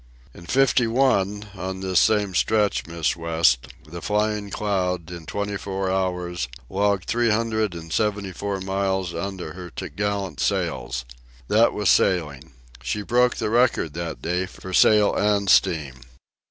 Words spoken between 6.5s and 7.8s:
logged three hundred